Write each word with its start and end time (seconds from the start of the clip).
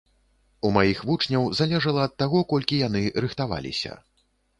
У 0.67 0.69
маіх 0.77 1.01
вучняў 1.09 1.43
залежала 1.59 2.01
ад 2.07 2.13
таго, 2.23 2.39
колькі 2.53 2.79
яны 2.87 3.03
рыхтаваліся. 3.27 3.93